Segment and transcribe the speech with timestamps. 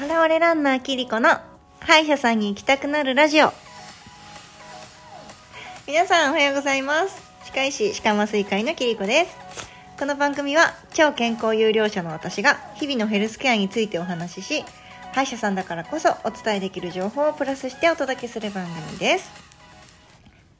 [0.00, 1.28] 払われランナーキリコの
[1.80, 3.52] 歯医者さんに行きたくなるラジオ。
[5.86, 7.22] 皆さんおはようございます。
[7.44, 9.36] 歯科医師歯科麻酔会のキリコです。
[9.98, 14.64] この番組は超健康有料者の私が日々のヘルスケアについてお話しし
[15.12, 19.30] 歯医者さんだからこそお伝えできる情報をプラスしてお届けする番組です。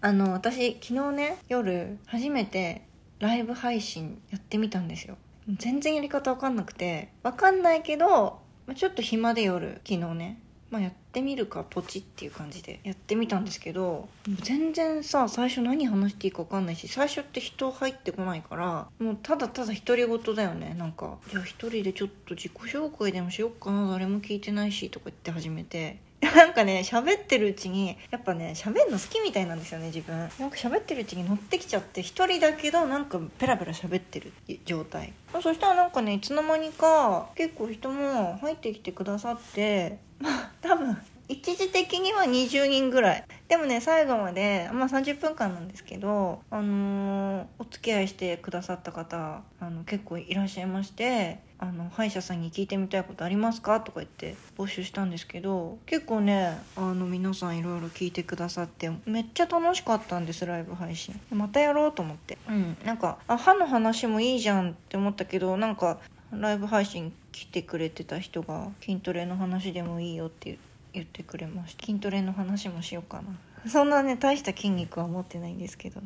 [0.02, 2.82] あの私昨日ね夜初めて
[3.20, 5.16] ライブ配信やってみたんですよ。
[5.48, 14.08] 全然やり方わかんなくてわかんないけどまあ、ちょっと暇で夜昨日ね、まあ、やってみるかポチっていう感じでやってみたんですけど
[14.42, 20.74] 全然さ最初何話していいか分かんないし最初って人入ってこないからもうただただ独り言だよね。
[20.78, 25.98] なんかじゃあ一人でちょっと自己紹介でもしよっかな誰も聞いてないしとか言って始めて。
[26.36, 30.16] なんかね喋ってるうちにやっぱね喋るの好きみたいなんですよね自分。
[30.18, 34.32] なんか喋ってるうちに乗ってきちゃって一人だけどなんかペラペラ喋ってる
[34.66, 35.14] 状態。
[35.32, 40.96] そしたらなんかねいつの間にか結構人も入ってきてくださってまあ 多分
[41.30, 43.24] 一時的には20人ぐらい。
[43.46, 53.80] でもね最後までまあ30分間なんですけどあのー、お付き合いしてくださった方あの結構いらっしゃいましてあの歯医者さんに聞いてみたいことありますか？
[53.80, 61.18] とか言って募集したんですけど結構ねあの皆さんいろいろ聞いてくださってめっちゃ楽しかったんですライブ配信。
[61.30, 62.38] またやろうと思って。
[62.48, 62.76] うん。
[62.84, 65.98] なんかあ歯の話もいいじゃんって思ったけどなんか
[66.32, 71.86] ライブ配信来てくれてた人が筋トレの話でもいいよって言って言ってくれました。
[71.86, 73.70] 筋トレの話もしようかな。
[73.70, 76.00] そんなね大した筋肉は持ってないんですけど。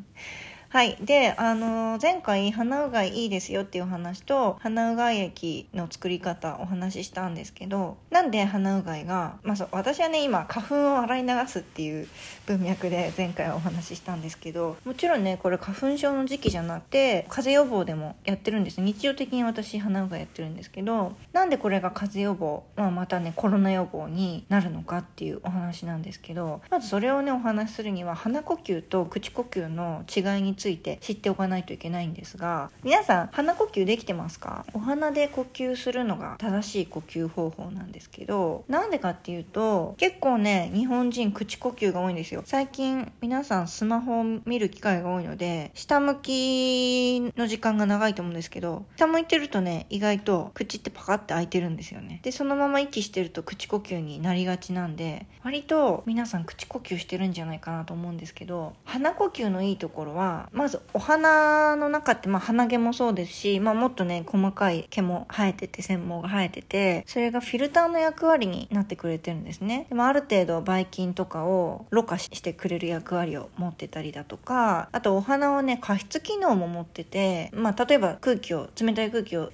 [0.74, 0.96] はい。
[1.00, 12.08] で、あの、前回鼻うがいいいですよっていう話と、鼻うがい液の作り方お話ししたんですけど、なんで鼻うがいが、まあ、私はね、今、花粉を洗い流すっていう
[12.46, 18.80] 文脈で前回お話ししたんですけど、もちろんね、これ花粉症の時期じゃなくて、風邪予防でもやってるんです。
[18.80, 34.64] 日常的に私、鼻うがいやってるんですけど、なんでこれが風邪予防、まあ、またね、コロナ予防になるのかっていうお話なんですけど、まずそれをね、お話しするには、鼻呼吸と口呼吸の違いにつついて知っておかないといけないんですが皆さん鼻呼吸できてますか？
[34.72, 42.40] お鼻で呼吸するのが正しい呼吸方法なんですけどなんでかっていうと結構ね日本人口呼吸が多いんですよ。
[42.46, 52.20] 最近皆さんスマホを見る機会が多いので下向きの時間が長いと思うんですけど下向いてるとね意外と口ってパカって開いてるんですよね。
[52.22, 69.86] でそのまま息してると口呼吸になりがちなんで割と皆さん口呼吸してるんじゃないかなと思うんですけど鼻呼吸のいいところはまずお花の中って、まあ、鼻毛もそうですし、まあ、もっとね、細かい毛も生えてて、繊毛が生えてて、それがフィルターの役割になってくれてるんですね。
[69.88, 79.50] でもある程度、ばい菌とかをろ過してくれる役割を持ってたりだとか、あとお花はね、加湿機能も持ってて、まあ、例えば空気を、冷たい空気を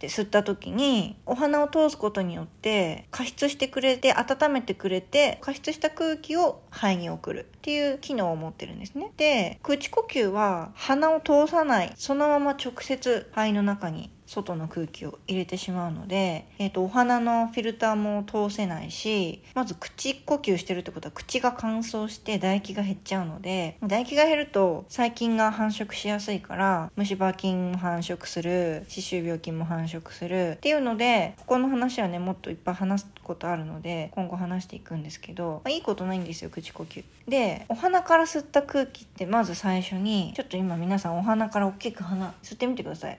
[0.00, 9.12] って吸った時にお花を通すことによって加湿してくれて温めてくれて加湿した空気を肺に送るっていう機能を持ってるんですね。
[9.18, 37.02] で口呼吸は鼻を通さないそのまま直接肺の中に外の空気を入れてしまうので、え、ー、と、お花のフィルターも通せないし、まず口呼吸してるってことは口が乾燥して唾液が減っちゃうので、唾液が減ると細菌が繁殖しやすいから、虫歯菌も繁殖する、歯周病菌も繁殖するっていうので、ここの話はね、もっといっぱい話すことあるので、今後話していくんですけど、まあ、いいことないんですよ、口呼吸。
[37.26, 43.18] で、お花から吸った空気ってまず最初に、ちょっと今皆さんお花から大きく鼻吸ってみてください。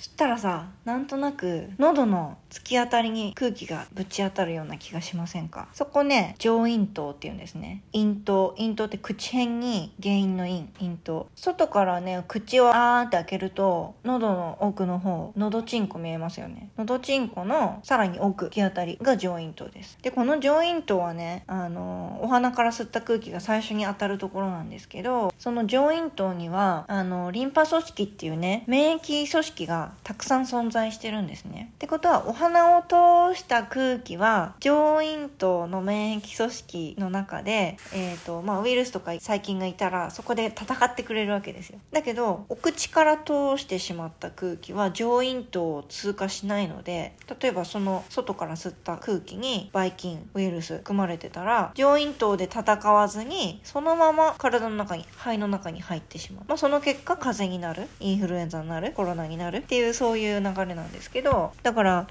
[0.00, 5.68] そしたらさなんとなく喉の突き当たりに空気がぶち当たるような気がしませんか？
[5.74, 7.82] そこね上咽頭っていうんですね。
[7.92, 8.54] 咽頭。
[8.58, 10.68] 咽頭って口辺に原因の咽。
[10.78, 11.28] 咽頭。
[11.34, 16.70] 外からね口をあーって開けると喉の奥の方喉チンコ見えますよね。
[16.78, 19.98] 喉チンコのさらに奥突き当たりが上咽頭です。
[20.00, 31.72] でこの上咽頭はねあのお鼻から吸った空気が最初に当たるところなんですけどその上咽頭にはあのリンパ組織っていうね免疫組織がたくさん存在してるんですね。
[31.74, 41.78] ってことはお花を通した空気は上咽頭の免疫組織の中で、えーとまあ、ウイルスとか細菌がいたらそこで戦ってくれるわけですよ。
[41.92, 62.06] だけどお口から通してしまった空気は上咽頭を通過しないので例えばその外から吸った空気にばい菌ウイルス含まれてたら上咽頭で戦わずにそのまま体の中に肺の中に入ってしまう、まあ、その結果風邪になるインフルエンザになるコロナになるっていういうそういう流れなんですけどだから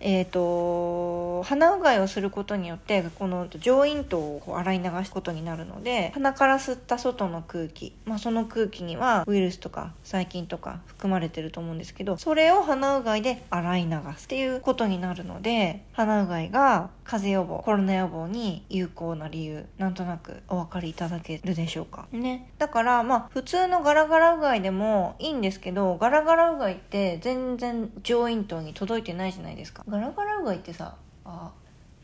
[0.00, 22.06] えっ、と鼻うがいをすることによってこの上咽頭を洗い流すことになるので鼻から吸った外の空気、まあ、その空気にはウイルスとか細菌とか含まれてると思うんですけどそれを鼻うがいで洗い流すっていうことになるので鼻うがいが風邪予防コロナ予防に有効な理由なんとなくお分かりいただけるでしょうか。
[22.12, 22.50] ね。
[22.58, 29.84] だからまあ普通のガラガラうがいでもいいんですけどガラガラうがいって全然上咽頭に届いてないじゃないですか。
[29.88, 30.94] ガラガラうがいってさ
[31.24, 31.50] あ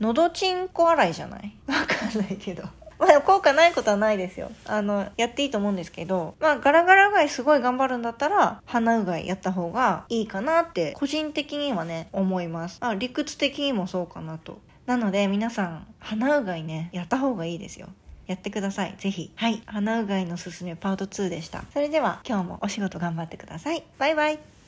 [0.01, 1.57] のどちんこ洗いじゃない？
[1.67, 2.65] わかんないけど
[2.99, 4.51] まあ、効果ないことはないですよ。
[4.67, 12.79] あの、やっていいと思うんですけど、まあ、ガラガラうがいすごい頑張るんだったら、鼻うがいやった方がいいかなって、個人的にはね、思います。
[12.81, 14.61] あ、理屈的にもそうかなと。
[14.87, 17.89] なので、皆さん、鼻うがいね、やった方がいいですよ。
[18.29, 18.95] やってください。
[18.97, 19.33] ぜひ。
[19.35, 19.61] はい。
[19.67, 21.65] 鼻うがいのすすめパート2でした。
[21.73, 23.83] それでは、今日もお仕事頑張ってください。
[23.99, 24.54] バイバイ。